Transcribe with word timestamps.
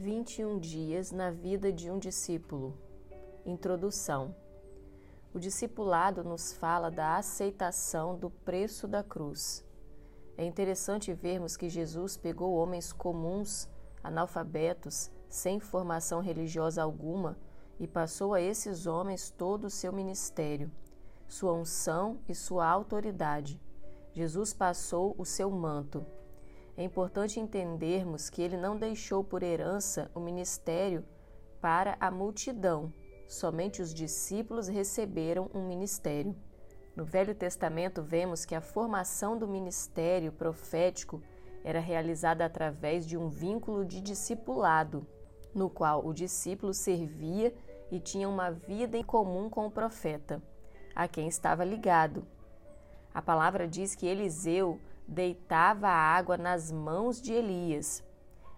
21 0.00 0.58
dias 0.58 1.12
na 1.12 1.30
vida 1.30 1.70
de 1.70 1.90
um 1.90 1.98
discípulo. 1.98 2.74
Introdução. 3.44 4.34
O 5.34 5.38
discipulado 5.38 6.24
nos 6.24 6.54
fala 6.54 6.90
da 6.90 7.18
aceitação 7.18 8.16
do 8.16 8.30
preço 8.30 8.88
da 8.88 9.02
cruz. 9.02 9.62
É 10.38 10.44
interessante 10.46 11.12
vermos 11.12 11.54
que 11.54 11.68
Jesus 11.68 12.16
pegou 12.16 12.54
homens 12.54 12.94
comuns, 12.94 13.68
analfabetos, 14.02 15.10
sem 15.28 15.60
formação 15.60 16.20
religiosa 16.22 16.82
alguma, 16.82 17.36
e 17.78 17.86
passou 17.86 18.32
a 18.32 18.40
esses 18.40 18.86
homens 18.86 19.28
todo 19.28 19.66
o 19.66 19.70
seu 19.70 19.92
ministério, 19.92 20.72
sua 21.28 21.52
unção 21.52 22.20
e 22.26 22.34
sua 22.34 22.66
autoridade. 22.66 23.60
Jesus 24.14 24.54
passou 24.54 25.14
o 25.18 25.26
seu 25.26 25.50
manto, 25.50 26.06
é 26.80 26.84
importante 26.84 27.38
entendermos 27.38 28.30
que 28.30 28.40
ele 28.40 28.56
não 28.56 28.74
deixou 28.74 29.22
por 29.22 29.42
herança 29.42 30.10
o 30.14 30.20
ministério 30.20 31.04
para 31.60 31.94
a 32.00 32.10
multidão, 32.10 32.90
somente 33.28 33.82
os 33.82 33.92
discípulos 33.92 34.66
receberam 34.66 35.50
um 35.52 35.68
ministério. 35.68 36.34
No 36.96 37.04
Velho 37.04 37.34
Testamento, 37.34 38.02
vemos 38.02 38.46
que 38.46 38.54
a 38.54 38.62
formação 38.62 39.36
do 39.36 39.46
ministério 39.46 40.32
profético 40.32 41.22
era 41.62 41.80
realizada 41.80 42.46
através 42.46 43.06
de 43.06 43.14
um 43.14 43.28
vínculo 43.28 43.84
de 43.84 44.00
discipulado, 44.00 45.06
no 45.54 45.68
qual 45.68 46.06
o 46.06 46.14
discípulo 46.14 46.72
servia 46.72 47.54
e 47.90 48.00
tinha 48.00 48.26
uma 48.26 48.50
vida 48.50 48.96
em 48.96 49.04
comum 49.04 49.50
com 49.50 49.66
o 49.66 49.70
profeta, 49.70 50.42
a 50.94 51.06
quem 51.06 51.28
estava 51.28 51.62
ligado. 51.62 52.26
A 53.12 53.20
palavra 53.20 53.68
diz 53.68 53.94
que 53.94 54.06
Eliseu 54.06 54.80
deitava 55.06 55.88
a 55.88 55.92
água 55.92 56.36
nas 56.36 56.70
mãos 56.70 57.20
de 57.20 57.32
Elias. 57.32 58.02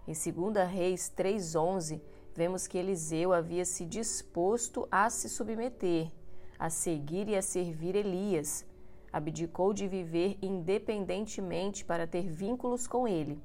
Em 0.07 0.13
2 0.13 0.69
Reis 0.69 1.13
3,11, 1.17 2.01
vemos 2.35 2.67
que 2.67 2.79
Eliseu 2.79 3.33
havia 3.33 3.65
se 3.65 3.85
disposto 3.85 4.87
a 4.91 5.09
se 5.09 5.29
submeter, 5.29 6.11
a 6.59 6.69
seguir 6.71 7.29
e 7.29 7.37
a 7.37 7.43
servir 7.43 7.95
Elias. 7.95 8.67
Abdicou 9.13 9.73
de 9.73 9.87
viver 9.87 10.39
independentemente 10.41 11.85
para 11.85 12.07
ter 12.07 12.29
vínculos 12.29 12.87
com 12.87 13.07
ele. 13.07 13.41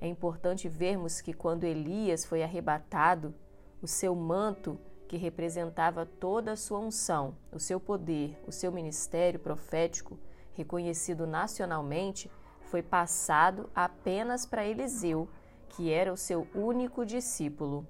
É 0.00 0.08
importante 0.08 0.68
vermos 0.68 1.20
que 1.20 1.34
quando 1.34 1.64
Elias 1.64 2.24
foi 2.24 2.42
arrebatado, 2.42 3.34
o 3.82 3.86
seu 3.86 4.14
manto, 4.14 4.78
que 5.06 5.16
representava 5.16 6.06
toda 6.06 6.52
a 6.52 6.56
sua 6.56 6.78
unção, 6.78 7.36
o 7.52 7.58
seu 7.58 7.80
poder, 7.80 8.38
o 8.46 8.52
seu 8.52 8.70
ministério 8.70 9.40
profético, 9.40 10.16
reconhecido 10.52 11.26
nacionalmente, 11.26 12.30
foi 12.70 12.82
passado 12.82 13.68
apenas 13.74 14.46
para 14.46 14.66
Eliseu, 14.66 15.28
que 15.70 15.92
era 15.92 16.12
o 16.12 16.16
seu 16.16 16.46
único 16.54 17.04
discípulo. 17.04 17.86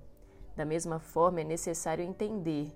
Da 0.56 0.64
mesma 0.64 0.98
forma, 0.98 1.40
é 1.40 1.44
necessário 1.44 2.04
entender 2.04 2.72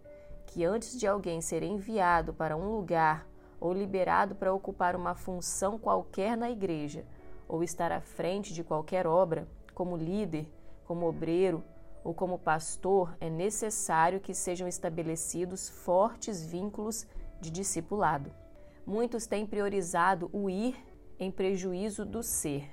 que 0.47 0.65
antes 0.65 0.99
de 0.99 1.07
alguém 1.07 1.41
ser 1.41 1.63
enviado 1.63 2.33
para 2.33 2.57
um 2.57 2.71
lugar 2.71 3.27
ou 3.61 3.73
liberado 3.73 4.35
para 4.35 4.53
ocupar 4.53 4.95
uma 4.95 5.15
função 5.15 5.79
qualquer 5.79 6.37
na 6.37 6.51
igreja, 6.51 7.05
ou 7.49 7.63
estar 7.63 7.93
à 7.93 8.01
frente 8.01 8.53
de 8.53 8.63
qualquer 8.63 9.07
obra, 9.07 9.49
como 9.75 9.97
líder, 9.97 10.47
como 10.87 11.07
obreiro 11.07 11.63
ou 12.03 12.13
como 12.13 12.39
pastor, 12.39 13.17
é 13.19 13.31
necessário 13.31 14.21
que 14.21 14.35
sejam 14.35 14.69
estabelecidos 14.69 15.69
fortes 15.69 16.45
vínculos 16.45 17.07
de 17.41 17.51
discipulado 17.51 18.44
muitos 18.87 19.27
têm 19.27 19.47
priorizado 19.47 20.29
o 20.33 20.51
ir 20.51 20.77
em 21.19 21.31
prejuízo 21.31 22.05
do 22.05 22.23
ser, 22.23 22.71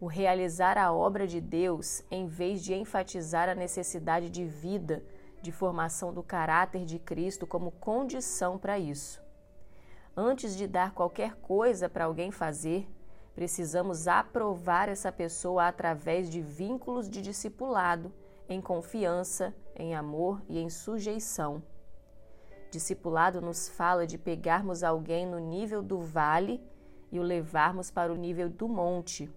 o 0.00 0.06
realizar 0.06 0.78
a 0.78 0.92
obra 0.92 1.26
de 1.26 1.40
Deus 1.40 2.02
em 2.10 2.26
vez 2.26 2.62
de 2.62 2.74
enfatizar 2.74 3.48
a 3.48 3.54
necessidade 3.54 4.30
de 4.30 4.44
vida, 4.44 5.02
de 5.40 5.50
formação 5.50 6.12
do 6.12 6.22
caráter 6.22 6.84
de 6.84 6.98
Cristo 6.98 7.46
como 7.46 7.72
condição 7.72 8.58
para 8.58 8.78
isso. 8.78 9.22
Antes 10.16 10.56
de 10.56 10.66
dar 10.66 10.92
qualquer 10.92 11.34
coisa 11.36 11.88
para 11.88 12.04
alguém 12.04 12.30
fazer, 12.30 12.86
precisamos 13.34 14.06
aprovar 14.06 14.88
essa 14.88 15.10
pessoa 15.10 15.66
através 15.66 16.28
de 16.28 16.40
vínculos 16.40 17.08
de 17.08 17.22
discipulado, 17.22 18.12
em 18.48 18.60
confiança, 18.60 19.54
em 19.74 19.94
amor 19.94 20.42
e 20.48 20.58
em 20.58 20.68
sujeição. 20.68 21.62
Discipulado 22.72 23.42
nos 23.42 23.68
fala 23.68 24.06
de 24.06 24.16
pegarmos 24.16 24.82
alguém 24.82 25.26
no 25.26 25.38
nível 25.38 25.82
do 25.82 26.00
vale 26.00 26.58
e 27.10 27.20
o 27.20 27.22
levarmos 27.22 27.90
para 27.90 28.10
o 28.10 28.16
nível 28.16 28.48
do 28.48 28.66
monte. 28.66 29.30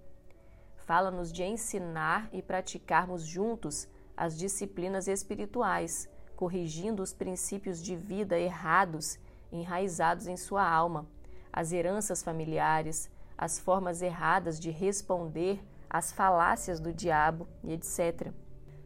Fala-nos 0.78 1.34
de 1.34 1.44
ensinar 1.44 2.29
e 2.31 2.41
praticarmos 2.41 3.23
juntos 3.23 3.90
as 4.16 4.38
disciplinas 4.38 5.09
espirituais, 5.09 6.07
corrigindo 6.34 7.03
os 7.03 7.13
princípios 7.13 7.84
de 7.84 7.94
vida 7.94 8.40
errados 8.40 9.19
enraizados 9.52 10.28
em 10.28 10.38
sua 10.38 10.66
alma, 10.66 11.06
as 11.52 11.73
heranças 11.73 12.23
familiares, 12.23 13.12
as 13.38 13.59
formas 13.59 14.02
erradas 14.02 14.57
de 14.57 14.72
responder 14.72 15.62
às 15.90 16.09
falácias 16.09 16.79
do 16.79 16.94
diabo 16.94 17.50
e 17.66 17.73
etc. 17.73 18.31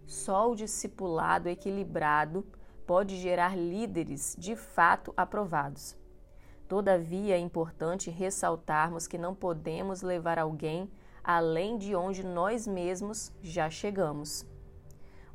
Só 0.07 0.49
o 0.49 0.55
discipulado 0.55 1.47
equilibrado 1.47 2.43
pode 2.89 3.17
gerar 3.17 3.55
líderes 3.55 4.35
de 4.35 4.55
fato 4.55 5.13
aprovados. 5.16 5.95
Todavia, 6.67 7.35
é 7.35 7.38
importante 7.38 8.09
ressaltarmos 8.09 9.05
que 9.05 9.16
não 9.16 9.35
podemos 9.35 10.01
levar 10.01 10.39
alguém 10.39 10.89
além 11.23 11.78
de 11.78 11.95
onde 11.95 12.25
nós 12.25 12.66
mesmos 12.66 13.31
já 13.44 13.69
chegamos. 13.69 14.44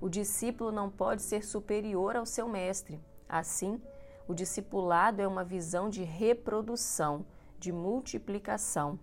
O 0.01 0.09
discípulo 0.09 0.73
não 0.73 0.91
pode 0.91 1.23
ser 1.23 1.45
superior 1.45 2.17
ao 2.17 2.27
seu 2.27 2.49
mestre. 2.49 3.01
Assim, 3.29 3.81
o 4.27 4.35
discipulado 4.35 5.23
é 5.23 5.29
uma 5.29 5.45
visão 5.45 5.89
de 5.89 6.03
reprodução, 6.03 7.25
de 7.57 7.71
multiplicação. 7.71 8.99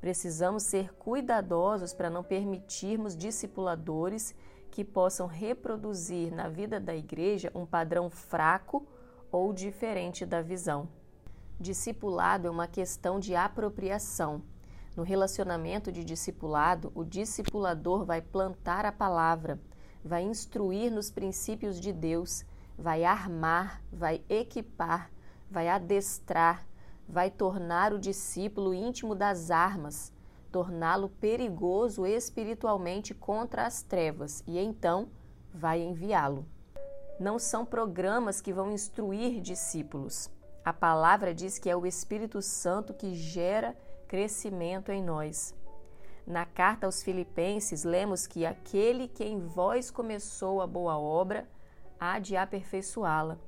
Precisamos 0.00 0.62
ser 0.62 0.94
cuidadosos 0.94 1.92
para 1.92 2.08
não 2.08 2.24
permitirmos 2.24 3.14
discipuladores 3.14 4.34
que 4.74 4.84
possam 4.84 5.28
reproduzir 5.28 6.34
na 6.34 6.48
vida 6.48 6.80
da 6.80 6.96
igreja 6.96 7.48
um 7.54 7.64
padrão 7.64 8.10
fraco 8.10 8.84
ou 9.30 9.52
diferente 9.52 10.26
da 10.26 10.42
visão. 10.42 10.88
Discipulado 11.60 12.48
é 12.48 12.50
uma 12.50 12.66
questão 12.66 13.20
de 13.20 13.36
apropriação. 13.36 14.42
No 14.96 15.04
relacionamento 15.04 15.92
de 15.92 16.02
discipulado, 16.02 16.90
o 16.92 17.04
discipulador 17.04 18.04
vai 18.04 18.20
plantar 18.20 18.84
a 18.84 18.90
palavra, 18.90 19.60
vai 20.04 20.24
instruir 20.24 20.90
nos 20.90 21.08
princípios 21.08 21.78
de 21.78 21.92
Deus, 21.92 22.44
vai 22.76 23.04
armar, 23.04 23.80
vai 23.92 24.24
equipar, 24.28 25.08
vai 25.48 25.68
adestrar, 25.68 26.66
vai 27.08 27.30
tornar 27.30 27.92
o 27.92 27.98
discípulo 28.00 28.74
íntimo 28.74 29.14
das 29.14 29.52
armas, 29.52 30.12
torná-lo 30.54 31.08
perigoso 31.08 32.06
espiritualmente 32.06 33.12
contra 33.12 33.66
as 33.66 33.82
trevas 33.82 34.40
e 34.46 34.56
então 34.56 35.08
vai 35.52 35.82
enviá-lo. 35.82 36.46
Não 37.18 37.40
são 37.40 37.66
programas 37.66 38.40
que 38.40 38.52
vão 38.52 38.70
instruir 38.70 39.40
discípulos. 39.40 40.30
A 40.64 40.72
palavra 40.72 41.34
diz 41.34 41.58
que 41.58 41.68
é 41.68 41.76
o 41.76 41.84
Espírito 41.84 42.40
Santo 42.40 42.94
que 42.94 43.16
gera 43.16 43.76
crescimento 44.06 44.92
em 44.92 45.02
nós. 45.02 45.52
Na 46.24 46.46
carta 46.46 46.86
aos 46.86 47.02
Filipenses, 47.02 47.82
lemos 47.82 48.24
que 48.24 48.46
aquele 48.46 49.08
que 49.08 49.24
em 49.24 49.40
vós 49.40 49.90
começou 49.90 50.62
a 50.62 50.68
boa 50.68 50.96
obra 50.96 51.48
há 51.98 52.20
de 52.20 52.36
aperfeiçoá-la. 52.36 53.40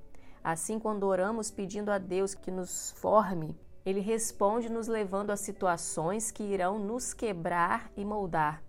Assim, 0.43 0.81
quando 0.81 1.05
oramos 1.05 1.53
pedindo 1.53 1.93
a 1.93 1.99
Deus 1.99 2.35
que 2.35 2.51
nos 2.51 2.91
forme 2.91 3.57
ele 3.87 4.01
responde 4.01 4.69
nos 4.69 4.89
levando 4.89 5.31
a 5.31 5.37
situações 5.37 6.33
que 6.33 6.43
irão 6.43 6.77
nos 6.77 7.15
quebrar 7.15 7.89
e 7.97 8.05
moldar. 8.05 8.61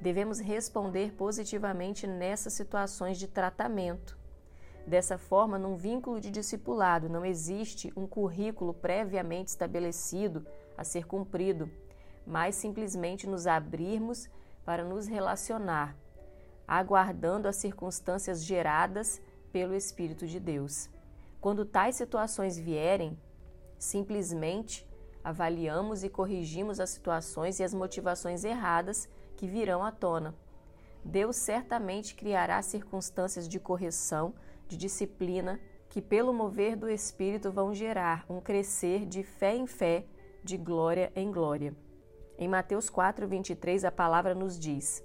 Devemos 0.00 0.40
responder 0.40 1.12
positivamente 1.12 2.06
nessas 2.06 2.54
situações 2.54 3.18
de 3.18 3.28
tratamento. 3.28 4.16
Dessa 4.86 5.18
forma, 5.18 5.58
num 5.58 5.76
vínculo 5.76 6.18
de 6.18 6.30
discipulado 6.30 7.10
não 7.10 7.26
existe 7.26 7.92
um 7.94 8.06
currículo 8.06 8.72
previamente 8.72 9.48
estabelecido 9.48 10.46
a 10.78 10.82
ser 10.82 11.06
cumprido, 11.06 11.70
mas 12.26 12.54
simplesmente 12.54 13.26
nos 13.26 13.46
abrirmos 13.46 14.30
para 14.64 14.82
nos 14.82 15.06
relacionar, 15.06 15.94
aguardando 16.66 17.48
as 17.48 17.56
circunstâncias 17.56 18.42
geradas 18.42 19.20
pelo 19.52 19.74
Espírito 19.74 20.26
de 20.26 20.40
Deus. 20.40 20.88
Quando 21.38 21.66
tais 21.66 21.96
situações 21.96 22.58
vierem, 22.58 23.18
Simplesmente 23.78 24.86
avaliamos 25.22 26.02
e 26.02 26.08
corrigimos 26.08 26.80
as 26.80 26.90
situações 26.90 27.60
e 27.60 27.64
as 27.64 27.72
motivações 27.72 28.44
erradas 28.44 29.08
que 29.36 29.46
virão 29.46 29.84
à 29.84 29.92
tona. 29.92 30.34
Deus 31.04 31.36
certamente 31.36 32.14
criará 32.14 32.60
circunstâncias 32.60 33.48
de 33.48 33.60
correção, 33.60 34.34
de 34.66 34.76
disciplina, 34.76 35.60
que, 35.88 36.02
pelo 36.02 36.34
mover 36.34 36.76
do 36.76 36.88
Espírito, 36.88 37.50
vão 37.50 37.72
gerar 37.72 38.26
um 38.28 38.40
crescer 38.40 39.06
de 39.06 39.22
fé 39.22 39.54
em 39.54 39.66
fé, 39.66 40.04
de 40.44 40.56
glória 40.56 41.12
em 41.14 41.30
glória. 41.30 41.74
Em 42.36 42.48
Mateus 42.48 42.90
4, 42.90 43.26
23, 43.26 43.84
a 43.84 43.90
palavra 43.90 44.34
nos 44.34 44.58
diz: 44.58 45.02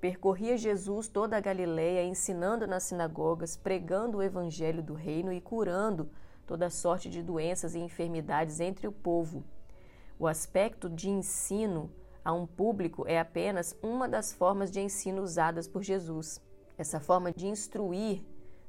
Percorria 0.00 0.56
Jesus 0.56 1.08
toda 1.08 1.36
a 1.36 1.40
Galiléia, 1.40 2.04
ensinando 2.04 2.66
nas 2.66 2.84
sinagogas, 2.84 3.56
pregando 3.56 4.18
o 4.18 4.22
evangelho 4.22 4.82
do 4.82 4.94
reino 4.94 5.32
e 5.32 5.40
curando 5.40 6.10
toda 6.50 6.68
sorte 6.68 7.08
de 7.08 7.22
doenças 7.22 7.76
e 7.76 7.78
enfermidades 7.78 8.58
entre 8.58 8.88
o 8.88 8.90
povo. 8.90 9.44
O 10.18 10.26
aspecto 10.26 10.90
de 10.90 11.08
ensino 11.08 11.88
a 12.24 12.32
um 12.32 12.44
público 12.44 13.04
é 13.06 13.20
apenas 13.20 13.78
uma 13.80 14.08
das 14.08 14.32
formas 14.32 14.68
de 14.68 14.80
ensino 14.80 15.22
usadas 15.22 15.68
por 15.68 15.84
Jesus. 15.84 16.42
Essa 16.76 16.98
forma 16.98 17.30
de 17.30 17.46
instruir 17.46 18.24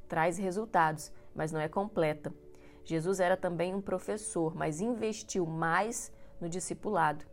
traz 0.07 0.37
resultados, 0.37 1.11
mas 1.33 1.51
não 1.51 1.59
é 1.59 1.67
completa. 1.67 2.31
Jesus 2.85 3.19
era 3.19 3.35
também 3.35 3.73
um 3.73 3.81
professor, 3.81 4.53
mas 4.55 4.79
investiu 4.79 5.47
mais 5.47 6.11
no 6.39 6.47
discipulado. 6.47 7.25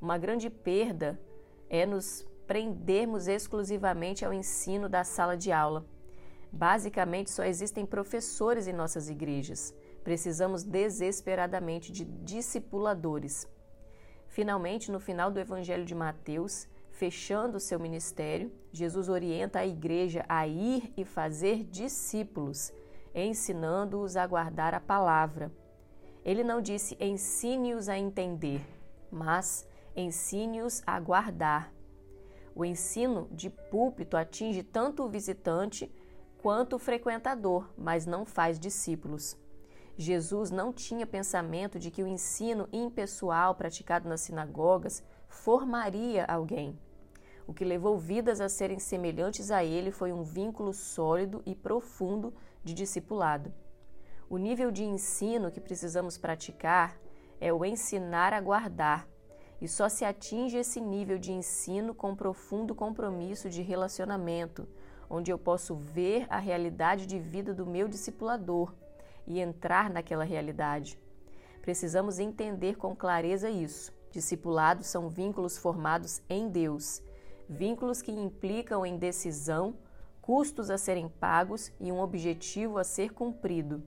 Uma 0.00 0.16
grande 0.16 0.48
perda 0.48 1.20
é 1.68 1.84
nos 1.84 2.26
prendermos 2.46 3.28
exclusivamente 3.28 4.24
ao 4.24 4.32
ensino 4.32 4.88
da 4.88 5.04
sala 5.04 5.36
de 5.36 5.52
aula. 5.52 5.84
Basicamente, 6.50 7.30
só 7.30 7.44
existem 7.44 7.84
professores 7.84 8.66
em 8.66 8.72
nossas 8.72 9.10
igrejas. 9.10 9.74
Precisamos 10.02 10.62
desesperadamente 10.62 11.92
de 11.92 12.04
discipuladores. 12.04 13.46
Finalmente, 14.28 14.90
no 14.90 15.00
final 15.00 15.30
do 15.30 15.40
Evangelho 15.40 15.84
de 15.84 15.94
Mateus, 15.94 16.68
fechando 16.90 17.60
seu 17.60 17.78
ministério, 17.78 18.52
Jesus 18.72 19.08
orienta 19.08 19.58
a 19.58 19.66
igreja 19.66 20.24
a 20.28 20.46
ir 20.46 20.92
e 20.96 21.04
fazer 21.04 21.64
discípulos, 21.64 22.72
ensinando-os 23.14 24.16
a 24.16 24.26
guardar 24.26 24.74
a 24.74 24.80
palavra. 24.80 25.52
Ele 26.24 26.44
não 26.44 26.60
disse 26.60 26.96
ensine-os 27.00 27.88
a 27.88 27.98
entender, 27.98 28.64
mas 29.10 29.66
ensine-os 29.96 30.82
a 30.86 30.98
guardar. 31.00 31.72
O 32.54 32.64
ensino 32.64 33.28
de 33.32 33.48
púlpito 33.48 34.16
atinge 34.16 34.62
tanto 34.62 35.02
o 35.02 35.08
visitante 35.08 35.90
quanto 36.38 36.76
o 36.76 36.78
frequentador, 36.78 37.68
mas 37.76 38.06
não 38.06 38.24
faz 38.24 38.58
discípulos. 38.58 39.36
Jesus 40.00 40.50
não 40.50 40.72
tinha 40.72 41.06
pensamento 41.06 41.78
de 41.78 41.90
que 41.90 42.02
o 42.02 42.06
ensino 42.06 42.66
impessoal 42.72 43.54
praticado 43.54 44.08
nas 44.08 44.22
sinagogas 44.22 45.04
formaria 45.28 46.24
alguém. 46.24 46.78
O 47.46 47.52
que 47.52 47.66
levou 47.66 47.98
vidas 47.98 48.40
a 48.40 48.48
serem 48.48 48.78
semelhantes 48.78 49.50
a 49.50 49.62
ele 49.62 49.90
foi 49.90 50.10
um 50.10 50.22
vínculo 50.22 50.72
sólido 50.72 51.42
e 51.44 51.54
profundo 51.54 52.32
de 52.64 52.72
discipulado. 52.72 53.52
O 54.26 54.38
nível 54.38 54.70
de 54.70 54.84
ensino 54.84 55.50
que 55.50 55.60
precisamos 55.60 56.16
praticar 56.16 56.98
é 57.38 57.52
o 57.52 57.62
ensinar 57.62 58.32
a 58.32 58.40
guardar, 58.40 59.06
e 59.60 59.68
só 59.68 59.86
se 59.86 60.06
atinge 60.06 60.56
esse 60.56 60.80
nível 60.80 61.18
de 61.18 61.30
ensino 61.30 61.94
com 61.94 62.16
profundo 62.16 62.74
compromisso 62.74 63.50
de 63.50 63.60
relacionamento, 63.60 64.66
onde 65.10 65.30
eu 65.30 65.36
posso 65.36 65.74
ver 65.74 66.26
a 66.30 66.38
realidade 66.38 67.04
de 67.04 67.18
vida 67.18 67.52
do 67.52 67.66
meu 67.66 67.86
discipulador 67.86 68.74
e 69.26 69.40
entrar 69.40 69.90
naquela 69.90 70.24
realidade. 70.24 70.98
Precisamos 71.62 72.18
entender 72.18 72.76
com 72.76 72.94
clareza 72.96 73.50
isso. 73.50 73.92
Discipulados 74.10 74.86
são 74.86 75.08
vínculos 75.08 75.56
formados 75.56 76.20
em 76.28 76.48
Deus, 76.48 77.02
vínculos 77.48 78.02
que 78.02 78.10
implicam 78.10 78.84
em 78.84 78.96
decisão, 78.96 79.76
custos 80.20 80.70
a 80.70 80.78
serem 80.78 81.08
pagos 81.08 81.72
e 81.78 81.92
um 81.92 82.00
objetivo 82.00 82.78
a 82.78 82.84
ser 82.84 83.12
cumprido. 83.12 83.82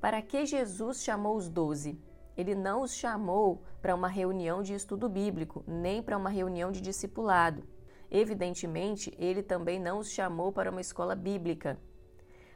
Para 0.00 0.22
que 0.22 0.46
Jesus 0.46 1.02
chamou 1.02 1.36
os 1.36 1.48
doze? 1.48 2.00
Ele 2.36 2.54
não 2.54 2.82
os 2.82 2.94
chamou 2.94 3.62
para 3.82 3.94
uma 3.94 4.08
reunião 4.08 4.62
de 4.62 4.74
estudo 4.74 5.08
bíblico, 5.08 5.62
nem 5.66 6.02
para 6.02 6.16
uma 6.16 6.30
reunião 6.30 6.70
de 6.70 6.80
discipulado. 6.80 7.62
Evidentemente, 8.10 9.12
ele 9.18 9.42
também 9.42 9.78
não 9.78 9.98
os 9.98 10.10
chamou 10.10 10.50
para 10.50 10.70
uma 10.70 10.80
escola 10.80 11.14
bíblica. 11.14 11.78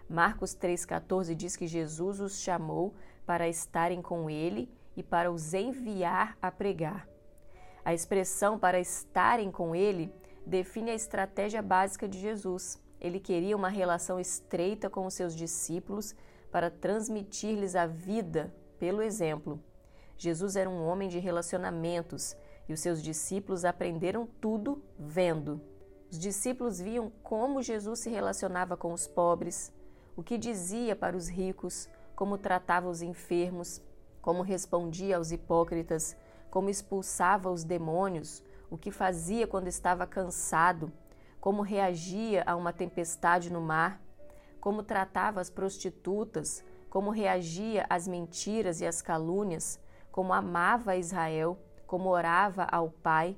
Marcos 0.08 0.54
3,14 0.54 1.34
diz 1.34 1.56
que 1.56 1.66
Jesus 1.66 2.20
os 2.20 2.40
chamou 2.40 2.94
para 3.26 3.48
estarem 3.48 4.02
com 4.02 4.28
ele 4.28 4.70
e 4.96 5.02
para 5.02 5.30
os 5.30 5.54
enviar 5.54 6.36
a 6.40 6.50
pregar. 6.50 7.08
A 7.84 7.92
expressão 7.92 8.58
para 8.58 8.80
estarem 8.80 9.50
com 9.50 9.74
ele 9.74 10.12
define 10.46 10.90
a 10.90 10.94
estratégia 10.94 11.62
básica 11.62 12.08
de 12.08 12.18
Jesus. 12.18 12.78
Ele 13.00 13.20
queria 13.20 13.56
uma 13.56 13.68
relação 13.68 14.18
estreita 14.18 14.88
com 14.88 15.06
os 15.06 15.14
seus 15.14 15.34
discípulos 15.34 16.14
para 16.50 16.70
transmitir-lhes 16.70 17.74
a 17.74 17.86
vida 17.86 18.54
pelo 18.78 19.02
exemplo. 19.02 19.62
Jesus 20.16 20.56
era 20.56 20.70
um 20.70 20.84
homem 20.86 21.08
de 21.08 21.18
relacionamentos 21.18 22.36
e 22.68 22.72
os 22.72 22.80
seus 22.80 23.02
discípulos 23.02 23.64
aprenderam 23.64 24.26
tudo 24.40 24.82
vendo. 24.98 25.60
Os 26.10 26.18
discípulos 26.18 26.80
viam 26.80 27.10
como 27.22 27.60
Jesus 27.60 27.98
se 27.98 28.10
relacionava 28.10 28.76
com 28.76 28.92
os 28.92 29.06
pobres, 29.06 29.72
o 30.16 30.22
que 30.22 30.38
dizia 30.38 30.94
para 30.94 31.16
os 31.16 31.28
ricos, 31.28 31.88
como 32.14 32.38
tratava 32.38 32.88
os 32.88 33.02
enfermos, 33.02 33.82
como 34.22 34.42
respondia 34.42 35.16
aos 35.16 35.32
hipócritas, 35.32 36.16
como 36.50 36.70
expulsava 36.70 37.50
os 37.50 37.64
demônios, 37.64 38.42
o 38.70 38.78
que 38.78 38.90
fazia 38.90 39.46
quando 39.46 39.66
estava 39.66 40.06
cansado, 40.06 40.92
como 41.40 41.62
reagia 41.62 42.42
a 42.46 42.54
uma 42.54 42.72
tempestade 42.72 43.52
no 43.52 43.60
mar, 43.60 44.00
como 44.60 44.82
tratava 44.82 45.40
as 45.40 45.50
prostitutas, 45.50 46.64
como 46.88 47.10
reagia 47.10 47.84
às 47.90 48.06
mentiras 48.06 48.80
e 48.80 48.86
às 48.86 49.02
calúnias, 49.02 49.80
como 50.12 50.32
amava 50.32 50.96
Israel, 50.96 51.58
como 51.86 52.08
orava 52.08 52.64
ao 52.70 52.88
Pai, 52.88 53.36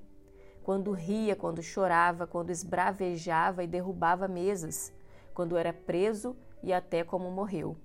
quando 0.63 0.93
ria, 0.93 1.35
quando 1.35 1.63
chorava, 1.63 2.27
quando 2.27 2.51
esbravejava 2.51 3.65
e 3.65 3.67
derrubava 3.67 4.29
mesas, 4.29 4.93
quando 5.33 5.57
era 5.57 5.73
preso 5.73 6.37
e 6.67 6.73
até 6.73 7.05
como 7.05 7.31
morreu. 7.31 7.77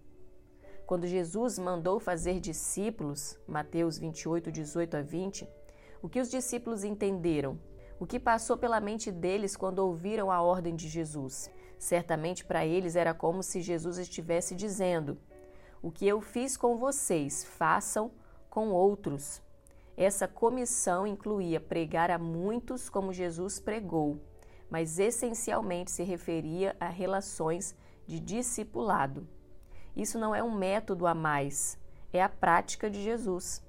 Quando 0.88 1.06
Jesus 1.06 1.60
mandou 1.60 2.00
fazer 2.00 2.39
discípulos, 2.39 3.38
Mateus 3.48 4.00
28, 4.00 4.51
18 4.51 4.98
a 4.98 5.01
20, 5.04 5.48
o 6.01 6.10
que 6.10 6.19
os 6.19 6.31
discípulos 6.31 6.83
entenderam? 6.83 7.60
O 8.00 8.07
que 8.07 8.19
passou 8.19 8.57
pela 8.57 8.81
mente 8.81 9.12
deles 9.12 9.56
quando 9.56 9.80
ouviram 9.80 10.31
a 10.31 10.42
ordem 10.42 10.75
de 10.75 10.89
Jesus? 10.89 11.51
Certamente 11.78 12.44
para 12.44 12.66
eles 12.66 12.95
era 12.95 13.13
como 13.13 13.44
se 13.44 13.62
Jesus 13.62 14.00
estivesse 14.00 14.56
dizendo: 14.56 15.16
O 15.80 15.92
que 15.92 16.07
eu 16.07 16.19
fiz 16.19 16.57
com 16.57 16.75
vocês, 16.75 17.45
façam 17.45 18.12
com 18.50 18.72
outros. 18.72 19.44
Essa 19.95 20.27
comissão 20.27 21.06
incluía 21.06 21.62
pregar 21.62 22.10
a 22.10 22.18
muitos 22.18 22.89
como 22.89 23.13
Jesus 23.13 23.60
pregou, 23.60 24.19
mas 24.72 24.98
essencialmente 24.98 25.91
se 25.91 26.01
referia 26.01 26.75
a 26.79 26.89
relações 26.89 27.75
de 28.05 28.20
discipulado. 28.20 29.27
Isso 29.96 30.17
não 30.17 30.34
é 30.34 30.43
um 30.43 30.55
método 30.55 31.05
a 31.05 31.13
mais, 31.13 31.77
é 32.13 32.22
a 32.22 32.29
prática 32.29 32.89
de 32.89 33.01
Jesus. 33.01 33.63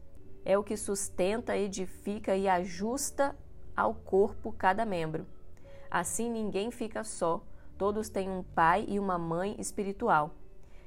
É 0.45 0.59
o 0.59 0.65
que 0.65 0.77
sustenta, 0.77 1.57
edifica 1.57 2.37
e 2.37 2.49
ajusta 2.49 3.37
ao 3.77 3.95
corpo 3.95 4.53
cada 4.53 4.85
membro. 4.85 5.27
Assim 5.91 6.31
ninguém 6.31 6.71
fica 6.71 7.05
só, 7.05 7.43
todos 7.79 8.09
têm 8.09 8.31
um 8.31 8.43
pai 8.43 8.85
e 8.89 8.99
uma 8.99 9.19
mãe 9.19 9.55
espiritual. 9.59 10.35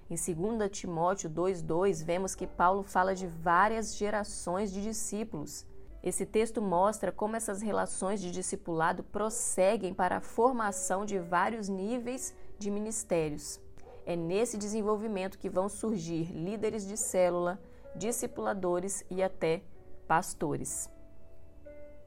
Em 0.09 0.15
2 0.15 0.69
Timóteo 0.69 1.29
2,2, 1.29 2.03
vemos 2.03 2.35
que 2.35 2.45
Paulo 2.45 2.83
fala 2.83 3.15
de 3.15 3.25
várias 3.25 3.95
gerações 3.95 4.71
de 4.71 4.83
discípulos. 4.83 5.65
Esse 6.03 6.25
texto 6.25 6.61
mostra 6.61 7.11
como 7.11 7.35
essas 7.35 7.61
relações 7.61 8.21
de 8.21 8.29
discipulado 8.29 9.03
prosseguem 9.03 9.93
para 9.93 10.17
a 10.17 10.21
formação 10.21 11.03
de 11.03 11.17
vários 11.17 11.67
níveis 11.67 12.35
de 12.57 12.71
ministérios. 12.71 13.59
É 14.05 14.15
nesse 14.15 14.57
desenvolvimento 14.57 15.37
que 15.37 15.49
vão 15.49 15.67
surgir 15.67 16.31
líderes 16.31 16.87
de 16.87 16.95
célula, 16.95 17.59
discipuladores 17.95 19.03
e 19.09 19.23
até 19.23 19.63
pastores. 20.07 20.89